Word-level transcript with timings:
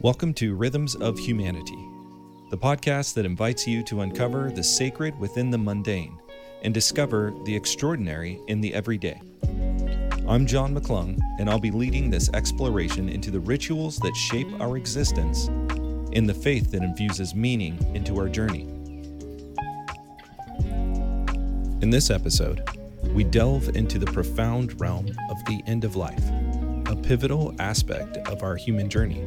Welcome 0.00 0.32
to 0.34 0.54
Rhythms 0.54 0.94
of 0.94 1.18
Humanity, 1.18 1.76
the 2.50 2.56
podcast 2.56 3.14
that 3.14 3.26
invites 3.26 3.66
you 3.66 3.82
to 3.82 4.02
uncover 4.02 4.48
the 4.48 4.62
sacred 4.62 5.18
within 5.18 5.50
the 5.50 5.58
mundane 5.58 6.16
and 6.62 6.72
discover 6.72 7.34
the 7.44 7.56
extraordinary 7.56 8.40
in 8.46 8.60
the 8.60 8.72
everyday. 8.74 9.20
I'm 10.28 10.46
John 10.46 10.72
McClung, 10.72 11.18
and 11.40 11.50
I'll 11.50 11.58
be 11.58 11.72
leading 11.72 12.10
this 12.10 12.30
exploration 12.32 13.08
into 13.08 13.32
the 13.32 13.40
rituals 13.40 13.96
that 13.98 14.14
shape 14.14 14.46
our 14.60 14.76
existence 14.76 15.48
in 16.12 16.28
the 16.28 16.34
faith 16.34 16.70
that 16.70 16.84
infuses 16.84 17.34
meaning 17.34 17.76
into 17.96 18.18
our 18.20 18.28
journey. 18.28 18.68
In 21.82 21.90
this 21.90 22.08
episode, 22.08 22.62
we 23.14 23.24
delve 23.24 23.74
into 23.74 23.98
the 23.98 24.06
profound 24.06 24.80
realm 24.80 25.08
of 25.28 25.44
the 25.46 25.60
end 25.66 25.82
of 25.82 25.96
life, 25.96 26.22
a 26.86 26.94
pivotal 26.94 27.52
aspect 27.58 28.16
of 28.28 28.44
our 28.44 28.54
human 28.54 28.88
journey. 28.88 29.24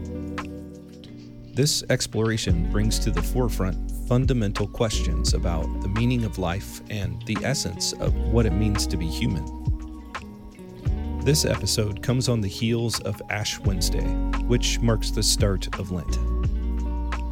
This 1.54 1.84
exploration 1.90 2.72
brings 2.72 2.98
to 3.00 3.12
the 3.12 3.22
forefront 3.22 3.92
fundamental 4.08 4.66
questions 4.66 5.34
about 5.34 5.66
the 5.82 5.90
meaning 5.90 6.24
of 6.24 6.38
life 6.38 6.82
and 6.90 7.22
the 7.24 7.38
essence 7.44 7.92
of 7.94 8.16
what 8.16 8.46
it 8.46 8.54
means 8.54 8.88
to 8.88 8.96
be 8.96 9.06
human. 9.06 9.44
This 11.26 11.44
episode 11.44 12.02
comes 12.02 12.30
on 12.30 12.40
the 12.40 12.48
heels 12.48 13.02
of 13.02 13.22
Ash 13.30 13.60
Wednesday, 13.60 14.08
which 14.48 14.80
marks 14.80 15.12
the 15.12 15.22
start 15.22 15.68
of 15.78 15.92
Lent. 15.92 16.18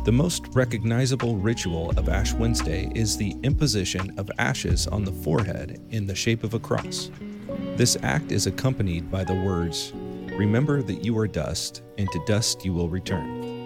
The 0.04 0.12
most 0.12 0.48
recognizable 0.54 1.38
ritual 1.38 1.92
of 1.92 2.10
Ash 2.10 2.34
Wednesday 2.34 2.92
is 2.94 3.16
the 3.16 3.38
imposition 3.44 4.14
of 4.20 4.30
ashes 4.38 4.86
on 4.86 5.06
the 5.06 5.14
forehead 5.14 5.82
in 5.92 6.06
the 6.06 6.16
shape 6.16 6.44
of 6.44 6.54
a 6.54 6.60
cross. 6.60 7.10
This 7.78 7.96
act 8.04 8.34
is 8.34 8.48
accompanied 8.48 9.10
by 9.10 9.24
the 9.24 9.42
words, 9.46 9.94
Remember 10.38 10.82
that 10.82 11.06
you 11.06 11.18
are 11.18 11.28
dust, 11.28 11.84
and 11.98 12.10
to 12.12 12.24
dust 12.26 12.64
you 12.64 12.74
will 12.74 12.90
return. 12.90 13.59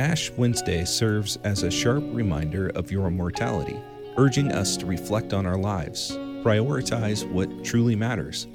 Ash 0.00 0.30
Wednesday 0.30 0.86
serves 0.86 1.36
as 1.44 1.62
a 1.62 1.70
sharp 1.70 2.02
reminder 2.06 2.68
of 2.70 2.90
your 2.90 3.10
mortality, 3.10 3.78
urging 4.16 4.50
us 4.50 4.78
to 4.78 4.86
reflect 4.86 5.34
on 5.34 5.44
our 5.44 5.58
lives, 5.58 6.12
prioritize 6.42 7.30
what 7.30 7.62
truly 7.62 7.94
matters, 7.94 8.46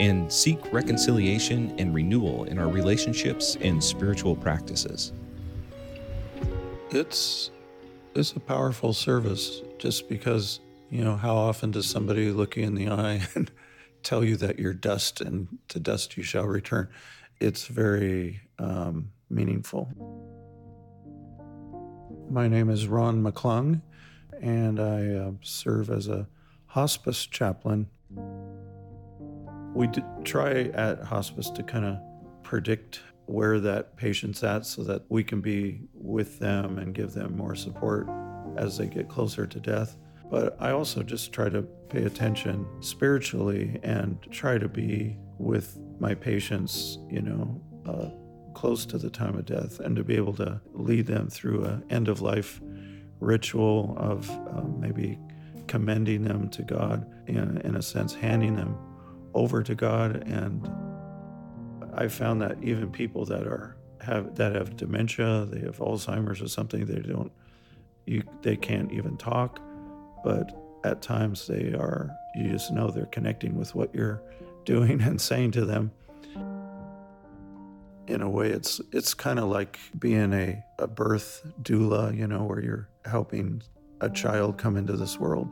and 0.00 0.32
seek 0.32 0.58
reconciliation 0.72 1.72
and 1.78 1.94
renewal 1.94 2.42
in 2.42 2.58
our 2.58 2.66
relationships 2.66 3.56
and 3.60 3.82
spiritual 3.82 4.34
practices. 4.34 5.12
It's 6.90 7.52
it's 8.16 8.32
a 8.32 8.40
powerful 8.40 8.92
service 8.92 9.62
just 9.78 10.08
because, 10.08 10.58
you 10.90 11.04
know, 11.04 11.14
how 11.14 11.36
often 11.36 11.70
does 11.70 11.88
somebody 11.88 12.32
look 12.32 12.56
you 12.56 12.64
in 12.64 12.74
the 12.74 12.88
eye 12.88 13.22
and 13.36 13.48
tell 14.02 14.24
you 14.24 14.34
that 14.38 14.58
you're 14.58 14.74
dust 14.74 15.20
and 15.20 15.46
to 15.68 15.78
dust 15.78 16.16
you 16.16 16.24
shall 16.24 16.46
return? 16.46 16.88
It's 17.38 17.68
very 17.68 18.40
um, 18.58 19.12
meaningful. 19.28 20.28
My 22.30 22.46
name 22.46 22.70
is 22.70 22.86
Ron 22.86 23.24
McClung, 23.24 23.82
and 24.40 24.78
I 24.78 25.14
uh, 25.14 25.32
serve 25.42 25.90
as 25.90 26.06
a 26.06 26.28
hospice 26.66 27.26
chaplain. 27.26 27.88
We 29.74 29.88
try 30.22 30.70
at 30.72 31.02
hospice 31.02 31.50
to 31.50 31.64
kind 31.64 31.84
of 31.84 31.98
predict 32.44 33.00
where 33.26 33.58
that 33.58 33.96
patient's 33.96 34.44
at 34.44 34.64
so 34.64 34.84
that 34.84 35.02
we 35.08 35.24
can 35.24 35.40
be 35.40 35.80
with 35.92 36.38
them 36.38 36.78
and 36.78 36.94
give 36.94 37.14
them 37.14 37.36
more 37.36 37.56
support 37.56 38.08
as 38.56 38.78
they 38.78 38.86
get 38.86 39.08
closer 39.08 39.44
to 39.44 39.58
death. 39.58 39.96
But 40.30 40.56
I 40.60 40.70
also 40.70 41.02
just 41.02 41.32
try 41.32 41.48
to 41.48 41.62
pay 41.88 42.04
attention 42.04 42.64
spiritually 42.78 43.80
and 43.82 44.22
try 44.30 44.56
to 44.56 44.68
be 44.68 45.16
with 45.38 45.80
my 45.98 46.14
patients, 46.14 46.98
you 47.10 47.22
know, 47.22 47.60
uh, 47.86 48.10
close 48.54 48.84
to 48.86 48.98
the 48.98 49.10
time 49.10 49.36
of 49.36 49.46
death 49.46 49.80
and 49.80 49.96
to 49.96 50.04
be 50.04 50.16
able 50.16 50.34
to 50.34 50.60
lead 50.72 51.06
them 51.06 51.28
through 51.28 51.64
an 51.64 51.84
end 51.90 52.08
of 52.08 52.20
life 52.20 52.60
ritual 53.20 53.94
of 53.98 54.28
um, 54.30 54.76
maybe 54.78 55.18
commending 55.66 56.24
them 56.24 56.48
to 56.48 56.62
God, 56.62 57.06
in, 57.26 57.58
in 57.58 57.76
a 57.76 57.82
sense, 57.82 58.14
handing 58.14 58.56
them 58.56 58.76
over 59.34 59.62
to 59.62 59.74
God. 59.74 60.28
And 60.28 60.68
I 61.94 62.08
found 62.08 62.42
that 62.42 62.56
even 62.62 62.90
people 62.90 63.24
that 63.26 63.46
are 63.46 63.76
have 64.00 64.34
that 64.36 64.54
have 64.54 64.76
dementia, 64.76 65.46
they 65.50 65.60
have 65.60 65.78
Alzheimer's 65.78 66.40
or 66.40 66.48
something, 66.48 66.86
they 66.86 67.00
don't, 67.00 67.30
you, 68.06 68.22
they 68.42 68.56
can't 68.56 68.90
even 68.90 69.16
talk, 69.18 69.60
but 70.24 70.50
at 70.84 71.02
times 71.02 71.46
they 71.46 71.74
are. 71.74 72.10
You 72.34 72.50
just 72.50 72.72
know 72.72 72.90
they're 72.90 73.06
connecting 73.06 73.56
with 73.56 73.74
what 73.74 73.94
you're 73.94 74.22
doing 74.64 75.00
and 75.02 75.20
saying 75.20 75.52
to 75.52 75.64
them 75.64 75.92
in 78.10 78.22
a 78.22 78.28
way 78.28 78.48
it's 78.50 78.80
it's 78.92 79.14
kind 79.14 79.38
of 79.38 79.46
like 79.48 79.78
being 79.98 80.32
a, 80.32 80.62
a 80.78 80.86
birth 80.86 81.46
doula 81.62 82.14
you 82.16 82.26
know 82.26 82.44
where 82.44 82.62
you're 82.62 82.88
helping 83.04 83.62
a 84.00 84.10
child 84.10 84.58
come 84.58 84.76
into 84.76 84.94
this 84.94 85.18
world. 85.18 85.48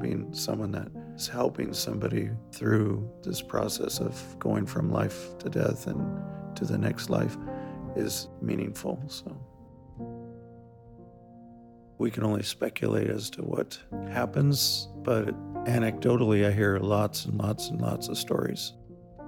Being 0.00 0.32
someone 0.32 0.72
that 0.72 0.88
is 1.14 1.28
helping 1.28 1.74
somebody 1.74 2.30
through 2.52 3.10
this 3.22 3.42
process 3.42 4.00
of 4.00 4.38
going 4.38 4.64
from 4.66 4.90
life 4.90 5.36
to 5.38 5.50
death 5.50 5.86
and 5.86 6.22
to 6.56 6.64
the 6.64 6.78
next 6.78 7.10
life 7.10 7.36
is 7.96 8.28
meaningful 8.40 9.02
so. 9.08 9.36
We 11.98 12.10
can 12.10 12.24
only 12.24 12.42
speculate 12.42 13.10
as 13.10 13.28
to 13.30 13.42
what 13.42 13.78
happens 14.08 14.88
but 15.02 15.34
anecdotally 15.66 16.46
i 16.46 16.50
hear 16.50 16.78
lots 16.78 17.26
and 17.26 17.38
lots 17.38 17.68
and 17.68 17.78
lots 17.78 18.08
of 18.08 18.16
stories 18.16 18.72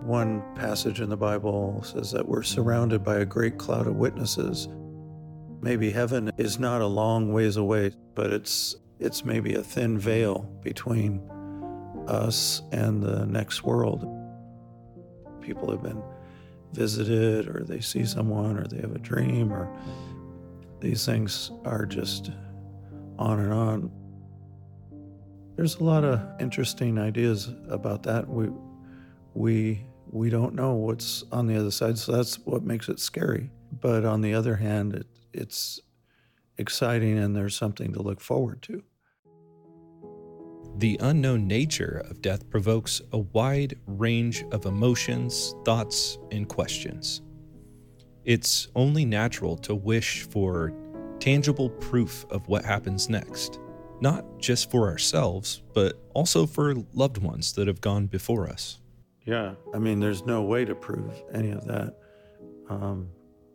one 0.03 0.43
passage 0.55 1.01
in 1.01 1.09
the 1.09 1.17
Bible 1.17 1.83
says 1.83 2.11
that 2.13 2.27
we're 2.27 2.43
surrounded 2.43 3.05
by 3.05 3.17
a 3.17 3.25
great 3.25 3.59
cloud 3.59 3.87
of 3.87 3.97
witnesses. 3.97 4.69
Maybe 5.61 5.91
heaven 5.91 6.31
is 6.39 6.59
not 6.59 6.81
a 6.81 6.87
long 6.87 7.33
ways 7.33 7.57
away, 7.57 7.93
but 8.15 8.33
it's 8.33 8.77
it's 8.99 9.25
maybe 9.25 9.55
a 9.55 9.63
thin 9.63 9.99
veil 9.99 10.41
between 10.63 11.21
us 12.07 12.63
and 12.73 13.03
the 13.03 13.27
next 13.27 13.65
world. 13.65 14.07
People 15.41 15.71
have 15.71 15.83
been 15.83 16.03
visited 16.73 17.49
or 17.49 17.65
they 17.65 17.81
see 17.81 18.05
someone 18.05 18.59
or 18.59 18.67
they 18.67 18.81
have 18.81 18.95
a 18.95 18.99
dream 18.99 19.53
or 19.53 19.69
these 20.81 21.05
things 21.05 21.51
are 21.65 21.87
just 21.87 22.31
on 23.19 23.41
and 23.41 23.53
on. 23.53 23.91
There's 25.57 25.77
a 25.77 25.85
lot 25.85 26.05
of 26.05 26.21
interesting 26.41 26.99
ideas 26.99 27.51
about 27.69 28.03
that. 28.05 28.29
We 28.29 28.51
we 29.35 29.85
we 30.13 30.29
don't 30.29 30.55
know 30.55 30.75
what's 30.75 31.25
on 31.33 31.47
the 31.47 31.59
other 31.59 31.71
side. 31.71 31.99
So 31.99 32.13
that's 32.13 32.39
what 32.41 32.63
makes 32.63 32.89
it 32.89 33.01
scary. 33.01 33.51
But 33.81 34.05
on 34.05 34.21
the 34.21 34.35
other 34.35 34.57
hand, 34.57 34.95
it, 34.95 35.07
it's 35.33 35.81
exciting 36.59 37.19
and 37.19 37.35
there's 37.35 37.57
something 37.57 37.93
to 37.95 38.03
look 38.03 38.21
forward 38.21 38.61
to. 38.63 38.83
The 40.77 40.99
unknown 41.01 41.47
nature 41.47 42.05
of 42.09 42.23
death 42.23 42.49
provokes 42.51 43.01
a 43.13 43.19
wide 43.19 43.79
range 43.87 44.45
of 44.53 44.67
emotions, 44.67 45.55
thoughts, 45.65 46.19
and 46.31 46.47
questions. 46.49 47.23
It's 48.25 48.69
only 48.75 49.05
natural 49.05 49.57
to 49.59 49.75
wish 49.75 50.23
for 50.29 50.73
tangible 51.21 51.71
proof 51.71 52.27
of 52.31 52.47
what 52.49 52.65
happens 52.65 53.09
next, 53.09 53.61
not 54.01 54.25
just 54.39 54.71
for 54.71 54.89
ourselves, 54.89 55.63
but 55.75 55.99
also 56.15 56.47
for 56.47 56.75
loved 56.93 57.19
ones 57.19 57.53
that 57.55 57.67
have 57.67 57.81
gone 57.81 58.07
before 58.07 58.49
us. 58.49 58.82
Yeah, 59.25 59.55
I 59.73 59.79
mean, 59.79 60.01
there's 60.01 60.25
no 60.25 60.43
way 60.43 60.65
to 60.65 60.75
prove 60.75 61.23
any 61.33 61.51
of 61.51 61.65
that. 61.67 61.97
Um, 62.69 63.09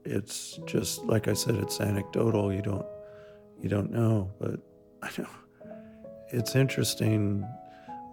it's 0.06 0.60
just 0.66 1.04
like 1.04 1.28
I 1.28 1.34
said, 1.34 1.56
it's 1.56 1.82
anecdotal. 1.82 2.54
You 2.54 2.62
don't, 2.62 2.86
you 3.62 3.68
don't 3.68 3.92
know. 3.92 4.32
But 4.40 4.60
I 5.04 5.10
know 5.18 5.28
it's 6.30 6.56
interesting, 6.56 7.46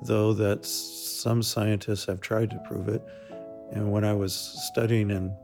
though, 0.03 0.33
that 0.35 0.65
some 0.65 1.43
scientists 1.43 2.07
have 2.07 2.21
tried 2.21 2.51
to 2.51 2.59
prove 2.67 2.89
it. 2.89 3.03
And 3.73 3.91
when 3.91 4.05
I 4.05 4.13
was 4.13 4.35
studying 4.35 5.11
in 5.11 5.35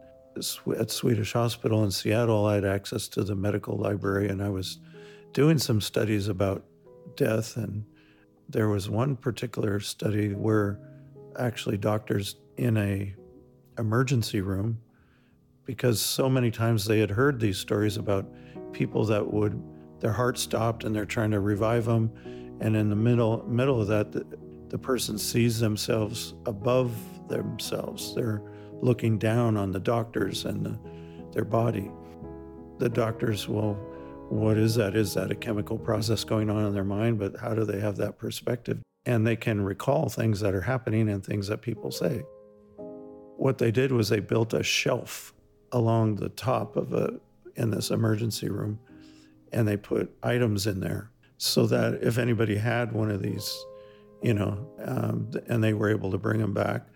at 0.79 0.91
Swedish 0.91 1.33
Hospital 1.33 1.85
in 1.85 1.91
Seattle, 1.91 2.47
I 2.47 2.55
had 2.57 2.65
access 2.65 3.09
to 3.09 3.25
the 3.25 3.35
medical 3.35 3.77
library, 3.77 4.29
and 4.29 4.43
I 4.43 4.49
was 4.49 4.79
doing 5.33 5.59
some 5.59 5.81
studies 5.81 6.29
about 6.29 6.65
death. 7.17 7.57
And 7.57 7.85
there 8.49 8.69
was 8.69 8.89
one 8.89 9.17
particular 9.17 9.81
study 9.81 10.35
where 10.35 10.79
actually 11.39 11.77
doctors 11.77 12.37
in 12.57 12.77
a 12.77 13.15
emergency 13.79 14.41
room 14.41 14.79
because 15.65 16.01
so 16.01 16.29
many 16.29 16.51
times 16.51 16.85
they 16.85 16.99
had 16.99 17.11
heard 17.11 17.41
these 17.41 17.57
stories 17.57 17.97
about 17.97 18.27
people 18.73 19.05
that 19.05 19.33
would 19.33 19.63
their 20.01 20.13
heart 20.13 20.39
stopped 20.39 20.85
and 20.85 20.95
they're 20.95 21.05
trying 21.05 21.31
to 21.31 21.41
revive 21.41 21.85
them. 21.85 22.11
And 22.61 22.77
in 22.77 22.91
the 22.91 22.97
middle 22.97 23.45
middle 23.47 23.81
of 23.81 23.89
that 23.89 24.13
the, 24.13 24.27
the 24.69 24.79
person 24.79 25.19
sees 25.19 25.61
themselves 25.61 26.35
above 26.47 26.93
themselves. 27.29 28.15
They're 28.15 28.43
looking 28.81 29.19
down 29.19 29.57
on 29.57 29.73
the 29.73 29.81
doctors 29.81 30.45
and 30.45 30.65
the, 30.65 30.79
their 31.33 31.45
body. 31.45 31.91
The 32.79 32.89
doctors 32.89 33.49
will 33.49 33.75
what 34.29 34.57
is 34.57 34.77
that? 34.77 34.95
Is 34.95 35.15
that 35.15 35.31
a 35.31 35.35
chemical 35.35 35.77
process 35.77 36.23
going 36.25 36.51
on 36.51 36.65
in 36.67 36.73
their 36.73 36.85
mind? 36.85 37.19
But 37.19 37.37
how 37.39 37.55
do 37.55 37.65
they 37.65 37.81
have 37.81 37.97
that 37.97 38.17
perspective 38.17 38.81
and 39.07 39.27
they 39.27 39.37
can 39.37 39.63
recall 39.63 40.09
things 40.09 40.41
that 40.41 40.55
are 40.55 40.61
happening 40.63 41.09
and 41.09 41.25
things 41.25 41.49
that 41.49 41.63
people 41.63 41.91
say. 41.91 42.23
What 43.37 43.59
they 43.59 43.71
did 43.71 43.93
was 43.93 44.09
they 44.09 44.21
built 44.21 44.53
a 44.53 44.63
shelf 44.63 45.33
along 45.73 46.17
the 46.17 46.29
top 46.29 46.77
of 46.77 46.93
a 46.93 47.21
in 47.57 47.71
this 47.71 47.91
emergency 47.91 48.49
room 48.49 48.79
and 49.53 49.67
they 49.67 49.77
put 49.77 50.15
items 50.23 50.67
in 50.67 50.81
there 50.81 51.11
so 51.39 51.67
that 51.67 52.03
if 52.03 52.19
anybody 52.19 52.57
had 52.57 52.93
one 52.93 53.11
of 53.11 53.23
these, 53.23 53.65
you 54.23 54.35
know, 54.35 54.69
um, 54.85 55.31
and 55.49 55.65
they 55.65 55.73
were 55.73 55.91
able 55.91 56.11
to 56.11 56.19
bring 56.19 56.41
them 56.41 56.53
back, 56.53 56.87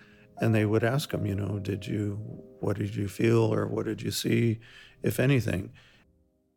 and 0.41 0.55
they 0.55 0.67
would 0.67 0.85
ask 0.85 1.11
them, 1.11 1.25
you 1.25 1.35
know, 1.35 1.59
did 1.59 1.87
you, 1.87 2.19
what 2.61 2.77
did 2.77 2.95
you 2.95 3.09
feel 3.09 3.53
or 3.55 3.67
what 3.67 3.87
did 3.87 4.03
you 4.03 4.11
see, 4.11 4.61
if 5.03 5.19
anything? 5.19 5.73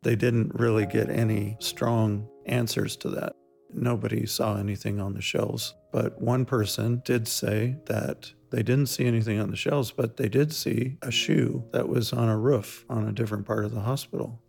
They 0.01 0.15
didn't 0.15 0.53
really 0.55 0.85
get 0.85 1.09
any 1.09 1.57
strong 1.59 2.27
answers 2.45 2.95
to 2.97 3.09
that. 3.11 3.33
Nobody 3.73 4.25
saw 4.25 4.57
anything 4.57 4.99
on 4.99 5.13
the 5.13 5.21
shelves. 5.21 5.75
But 5.91 6.21
one 6.21 6.45
person 6.45 7.01
did 7.03 7.27
say 7.27 7.77
that 7.85 8.31
they 8.49 8.63
didn't 8.63 8.87
see 8.87 9.05
anything 9.05 9.39
on 9.39 9.49
the 9.49 9.57
shelves, 9.57 9.91
but 9.91 10.17
they 10.17 10.29
did 10.29 10.53
see 10.53 10.97
a 11.01 11.11
shoe 11.11 11.63
that 11.73 11.89
was 11.89 12.13
on 12.13 12.29
a 12.29 12.37
roof 12.37 12.85
on 12.89 13.07
a 13.07 13.11
different 13.11 13.45
part 13.45 13.65
of 13.65 13.73
the 13.73 13.81
hospital 13.81 14.41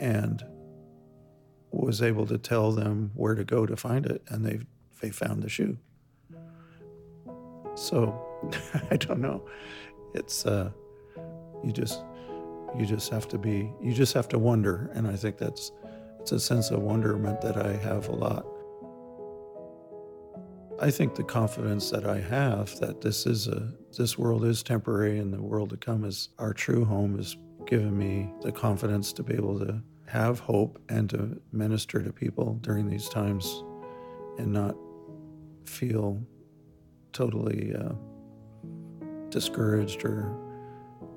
and 0.00 0.44
was 1.70 2.00
able 2.00 2.26
to 2.26 2.38
tell 2.38 2.72
them 2.72 3.10
where 3.14 3.34
to 3.34 3.44
go 3.44 3.66
to 3.66 3.76
find 3.76 4.06
it. 4.06 4.22
And 4.28 4.44
they, 4.44 4.60
they 5.00 5.10
found 5.10 5.42
the 5.42 5.48
shoe. 5.48 5.76
So 7.74 8.18
I 8.90 8.96
don't 8.96 9.20
know. 9.20 9.46
It's, 10.14 10.46
uh, 10.46 10.70
you 11.62 11.72
just, 11.72 12.02
you 12.78 12.86
just 12.86 13.10
have 13.10 13.28
to 13.28 13.38
be, 13.38 13.70
you 13.82 13.92
just 13.92 14.14
have 14.14 14.28
to 14.28 14.38
wonder. 14.38 14.90
And 14.94 15.06
I 15.06 15.16
think 15.16 15.36
that's, 15.36 15.72
it's 16.26 16.32
a 16.32 16.40
sense 16.40 16.72
of 16.72 16.82
wonderment 16.82 17.40
that 17.40 17.56
I 17.56 17.74
have 17.74 18.08
a 18.08 18.12
lot. 18.12 18.44
I 20.80 20.90
think 20.90 21.14
the 21.14 21.22
confidence 21.22 21.90
that 21.90 22.04
I 22.04 22.18
have 22.18 22.76
that 22.80 23.00
this 23.00 23.26
is 23.26 23.46
a 23.46 23.72
this 23.96 24.18
world 24.18 24.44
is 24.44 24.64
temporary 24.64 25.20
and 25.20 25.32
the 25.32 25.40
world 25.40 25.70
to 25.70 25.76
come 25.76 26.04
is 26.04 26.30
our 26.40 26.52
true 26.52 26.84
home 26.84 27.16
has 27.16 27.36
given 27.64 27.96
me 27.96 28.28
the 28.42 28.50
confidence 28.50 29.12
to 29.12 29.22
be 29.22 29.34
able 29.34 29.56
to 29.60 29.80
have 30.08 30.40
hope 30.40 30.82
and 30.88 31.08
to 31.10 31.40
minister 31.52 32.02
to 32.02 32.12
people 32.12 32.58
during 32.60 32.88
these 32.88 33.08
times 33.08 33.62
and 34.38 34.52
not 34.52 34.74
feel 35.64 36.20
totally 37.12 37.72
uh, 37.72 37.92
discouraged 39.30 40.04
or 40.04 40.36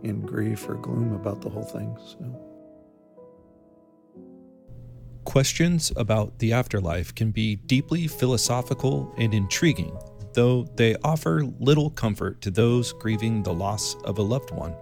in 0.03 0.21
grief 0.21 0.69
or 0.69 0.75
gloom 0.75 1.13
about 1.13 1.41
the 1.41 1.49
whole 1.49 1.63
thing. 1.63 1.97
So. 2.05 2.48
Questions 5.25 5.91
about 5.95 6.39
the 6.39 6.53
afterlife 6.53 7.13
can 7.13 7.31
be 7.31 7.55
deeply 7.55 8.07
philosophical 8.07 9.13
and 9.17 9.33
intriguing, 9.33 9.95
though 10.33 10.63
they 10.75 10.95
offer 11.03 11.43
little 11.59 11.89
comfort 11.91 12.41
to 12.41 12.51
those 12.51 12.93
grieving 12.93 13.43
the 13.43 13.53
loss 13.53 13.95
of 14.05 14.17
a 14.17 14.23
loved 14.23 14.51
one. 14.51 14.75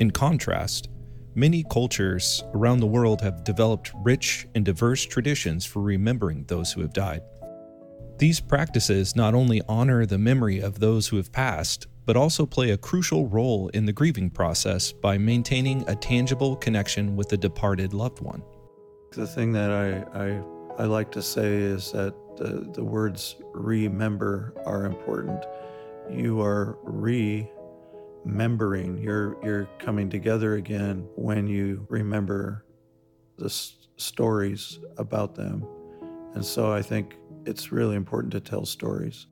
In 0.00 0.10
contrast, 0.10 0.88
many 1.34 1.64
cultures 1.70 2.42
around 2.54 2.80
the 2.80 2.86
world 2.86 3.20
have 3.20 3.44
developed 3.44 3.92
rich 4.02 4.48
and 4.54 4.64
diverse 4.64 5.04
traditions 5.04 5.64
for 5.64 5.80
remembering 5.80 6.44
those 6.44 6.72
who 6.72 6.80
have 6.80 6.92
died. 6.92 7.22
These 8.18 8.40
practices 8.40 9.14
not 9.14 9.34
only 9.34 9.62
honor 9.68 10.06
the 10.06 10.18
memory 10.18 10.60
of 10.60 10.78
those 10.78 11.06
who 11.06 11.16
have 11.16 11.32
passed, 11.32 11.86
but 12.04 12.16
also 12.16 12.44
play 12.44 12.70
a 12.70 12.76
crucial 12.76 13.28
role 13.28 13.68
in 13.68 13.86
the 13.86 13.92
grieving 13.92 14.30
process 14.30 14.92
by 14.92 15.16
maintaining 15.16 15.88
a 15.88 15.94
tangible 15.94 16.56
connection 16.56 17.14
with 17.16 17.28
the 17.28 17.36
departed 17.36 17.94
loved 17.94 18.20
one. 18.20 18.42
The 19.12 19.26
thing 19.26 19.52
that 19.52 19.70
I, 19.72 20.04
I, 20.18 20.42
I 20.78 20.86
like 20.86 21.10
to 21.12 21.22
say 21.22 21.56
is 21.56 21.90
that 21.90 22.14
the, 22.36 22.70
the 22.72 22.84
words 22.84 23.34
remember 23.52 24.54
are 24.64 24.84
important. 24.84 25.44
You 26.08 26.40
are 26.42 26.78
remembering, 26.84 27.48
you're, 28.98 29.36
you're 29.44 29.68
coming 29.80 30.08
together 30.08 30.54
again 30.54 31.08
when 31.16 31.48
you 31.48 31.84
remember 31.90 32.64
the 33.36 33.46
s- 33.46 33.88
stories 33.96 34.78
about 34.96 35.34
them. 35.34 35.66
And 36.34 36.44
so 36.44 36.72
I 36.72 36.80
think 36.80 37.16
it's 37.46 37.72
really 37.72 37.96
important 37.96 38.32
to 38.34 38.40
tell 38.40 38.64
stories. 38.64 39.26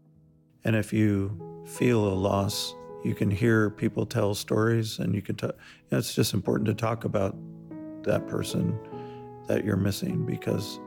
And 0.65 0.75
if 0.75 0.93
you 0.93 1.65
feel 1.67 2.05
a 2.05 2.15
loss, 2.15 2.75
you 3.05 3.15
can 3.15 3.31
hear 3.31 3.71
people 3.71 4.07
tell 4.07 4.35
stories 4.35 4.99
and 4.99 5.15
you 5.15 5.23
can 5.23 5.37
tell, 5.37 5.51
you 5.51 5.57
know, 5.93 5.99
it's 5.99 6.17
just 6.17 6.35
important 6.35 6.67
to 6.67 6.75
talk 6.75 7.05
about 7.05 7.37
that 8.03 8.27
person 8.27 8.77
that 9.49 9.65
you're 9.65 9.77
missing 9.77 10.25
because, 10.25 10.79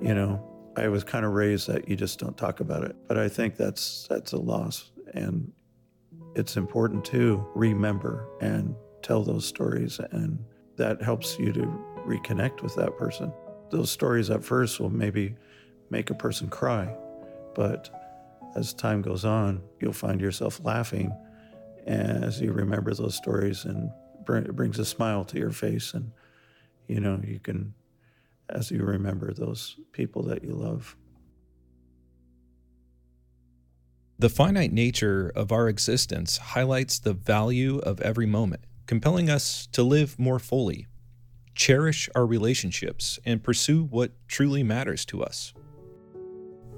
you 0.00 0.14
know, 0.14 0.44
I 0.76 0.88
was 0.88 1.04
kind 1.04 1.24
of 1.24 1.32
raised 1.32 1.68
that 1.68 1.88
you 1.88 1.96
just 1.96 2.18
don't 2.18 2.36
talk 2.36 2.60
about 2.60 2.84
it. 2.84 2.96
But 3.08 3.18
I 3.18 3.28
think 3.28 3.56
that's 3.56 4.06
that's 4.08 4.32
a 4.32 4.36
loss 4.38 4.90
and 5.14 5.50
it's 6.36 6.56
important 6.56 7.04
to 7.06 7.44
remember 7.54 8.28
and 8.40 8.74
tell 9.02 9.22
those 9.22 9.44
stories 9.44 9.98
and 10.12 10.38
that 10.76 11.02
helps 11.02 11.38
you 11.38 11.52
to 11.52 11.62
reconnect 12.06 12.62
with 12.62 12.74
that 12.76 12.96
person. 12.96 13.32
Those 13.70 13.90
stories 13.90 14.30
at 14.30 14.44
first 14.44 14.80
will 14.80 14.90
maybe 14.90 15.34
make 15.90 16.10
a 16.10 16.14
person 16.14 16.48
cry, 16.48 16.94
but 17.54 17.90
as 18.56 18.72
time 18.72 19.02
goes 19.02 19.24
on, 19.24 19.62
you'll 19.80 19.92
find 19.92 20.20
yourself 20.20 20.60
laughing 20.64 21.12
as 21.86 22.40
you 22.40 22.52
remember 22.52 22.94
those 22.94 23.14
stories 23.14 23.64
and 23.64 23.90
it 24.28 24.54
brings 24.54 24.78
a 24.78 24.84
smile 24.84 25.24
to 25.24 25.38
your 25.38 25.50
face 25.50 25.92
and 25.94 26.12
you 26.86 27.00
know 27.00 27.20
you 27.24 27.40
can 27.40 27.74
as 28.50 28.70
you 28.70 28.82
remember 28.82 29.32
those 29.32 29.76
people 29.92 30.22
that 30.24 30.44
you 30.44 30.54
love. 30.54 30.96
The 34.18 34.28
finite 34.28 34.72
nature 34.72 35.32
of 35.34 35.50
our 35.50 35.68
existence 35.68 36.36
highlights 36.36 36.98
the 36.98 37.14
value 37.14 37.78
of 37.78 38.00
every 38.02 38.26
moment, 38.26 38.64
compelling 38.86 39.30
us 39.30 39.66
to 39.68 39.82
live 39.82 40.18
more 40.18 40.38
fully, 40.38 40.86
cherish 41.54 42.08
our 42.14 42.26
relationships, 42.26 43.18
and 43.24 43.42
pursue 43.42 43.84
what 43.84 44.12
truly 44.28 44.62
matters 44.62 45.06
to 45.06 45.22
us. 45.22 45.54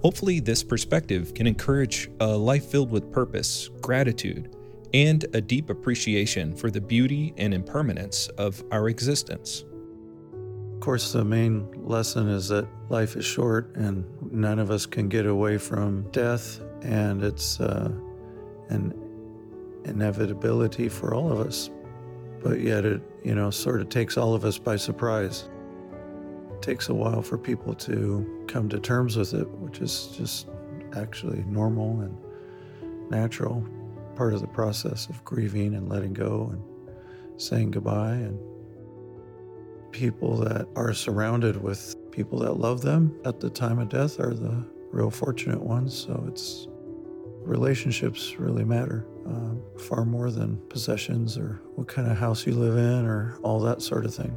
Hopefully, 0.02 0.38
this 0.38 0.62
perspective 0.62 1.34
can 1.34 1.46
encourage 1.46 2.08
a 2.20 2.28
life 2.28 2.66
filled 2.66 2.90
with 2.90 3.12
purpose, 3.12 3.70
gratitude, 3.80 4.54
and 4.94 5.24
a 5.32 5.40
deep 5.40 5.70
appreciation 5.70 6.54
for 6.54 6.70
the 6.70 6.80
beauty 6.80 7.34
and 7.38 7.54
impermanence 7.54 8.28
of 8.38 8.62
our 8.70 8.88
existence 8.88 9.64
course, 10.82 11.12
the 11.12 11.24
main 11.24 11.70
lesson 11.86 12.28
is 12.28 12.48
that 12.48 12.66
life 12.88 13.14
is 13.14 13.24
short 13.24 13.72
and 13.76 14.04
none 14.32 14.58
of 14.58 14.72
us 14.72 14.84
can 14.84 15.08
get 15.08 15.26
away 15.26 15.56
from 15.56 16.02
death, 16.10 16.60
and 16.82 17.22
it's 17.22 17.60
uh, 17.60 17.88
an 18.68 18.92
inevitability 19.84 20.88
for 20.88 21.14
all 21.14 21.30
of 21.30 21.38
us. 21.38 21.70
But 22.42 22.58
yet, 22.58 22.84
it, 22.84 23.00
you 23.22 23.36
know, 23.36 23.48
sort 23.50 23.80
of 23.80 23.90
takes 23.90 24.16
all 24.16 24.34
of 24.34 24.44
us 24.44 24.58
by 24.58 24.74
surprise. 24.74 25.48
It 26.52 26.62
takes 26.62 26.88
a 26.88 26.94
while 26.94 27.22
for 27.22 27.38
people 27.38 27.74
to 27.74 28.44
come 28.48 28.68
to 28.70 28.80
terms 28.80 29.16
with 29.16 29.34
it, 29.34 29.48
which 29.60 29.78
is 29.80 30.08
just 30.18 30.48
actually 30.96 31.44
normal 31.46 32.00
and 32.00 32.18
natural, 33.08 33.64
part 34.16 34.34
of 34.34 34.40
the 34.40 34.48
process 34.48 35.08
of 35.08 35.24
grieving 35.24 35.76
and 35.76 35.88
letting 35.88 36.12
go 36.12 36.50
and 36.52 37.40
saying 37.40 37.70
goodbye 37.70 38.14
and 38.14 38.51
people 39.92 40.36
that 40.38 40.66
are 40.74 40.92
surrounded 40.92 41.62
with 41.62 41.94
people 42.10 42.38
that 42.40 42.54
love 42.54 42.80
them 42.80 43.14
at 43.24 43.40
the 43.40 43.50
time 43.50 43.78
of 43.78 43.88
death 43.88 44.18
are 44.18 44.34
the 44.34 44.64
real 44.90 45.10
fortunate 45.10 45.60
ones. 45.60 45.96
So 45.96 46.24
it's 46.28 46.66
relationships 47.44 48.36
really 48.38 48.64
matter 48.64 49.06
uh, 49.28 49.54
far 49.78 50.04
more 50.04 50.30
than 50.30 50.56
possessions 50.68 51.36
or 51.36 51.60
what 51.74 51.88
kind 51.88 52.10
of 52.10 52.16
house 52.16 52.46
you 52.46 52.54
live 52.54 52.76
in 52.76 53.06
or 53.06 53.38
all 53.42 53.60
that 53.60 53.82
sort 53.82 54.04
of 54.04 54.14
thing. 54.14 54.36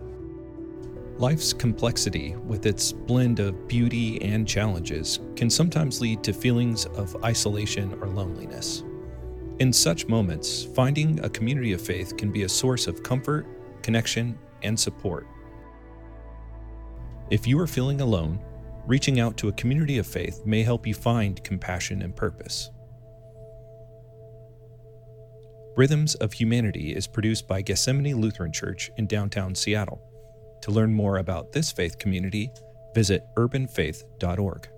Life's 1.17 1.53
complexity, 1.53 2.35
with 2.35 2.65
its 2.65 2.91
blend 2.91 3.39
of 3.39 3.69
beauty 3.69 4.21
and 4.21 4.45
challenges, 4.45 5.19
can 5.37 5.49
sometimes 5.49 6.01
lead 6.01 6.21
to 6.23 6.33
feelings 6.33 6.85
of 6.87 7.15
isolation 7.23 7.93
or 8.01 8.09
loneliness. 8.09 8.83
In 9.59 9.71
such 9.71 10.09
moments, 10.09 10.63
finding 10.63 11.23
a 11.23 11.29
community 11.29 11.71
of 11.71 11.79
faith 11.79 12.17
can 12.17 12.31
be 12.31 12.43
a 12.43 12.49
source 12.49 12.87
of 12.87 13.01
comfort, 13.01 13.47
connection, 13.81 14.37
and 14.61 14.77
support. 14.77 15.25
If 17.31 17.47
you 17.47 17.59
are 17.59 17.67
feeling 17.67 18.01
alone, 18.01 18.39
reaching 18.85 19.19
out 19.19 19.35
to 19.37 19.47
a 19.47 19.53
community 19.53 19.97
of 19.97 20.05
faith 20.05 20.45
may 20.45 20.61
help 20.61 20.85
you 20.85 20.93
find 20.93 21.43
compassion 21.43 22.03
and 22.03 22.15
purpose. 22.15 22.69
Rhythms 25.75 26.13
of 26.15 26.33
Humanity 26.33 26.95
is 26.95 27.07
produced 27.07 27.47
by 27.47 27.63
Gethsemane 27.63 28.21
Lutheran 28.21 28.51
Church 28.51 28.91
in 28.97 29.07
downtown 29.07 29.55
Seattle. 29.55 30.01
To 30.61 30.71
learn 30.71 30.93
more 30.93 31.17
about 31.17 31.51
this 31.51 31.71
faith 31.71 31.97
community, 31.97 32.51
visit 32.93 33.23
urbanfaith.org. 33.35 34.69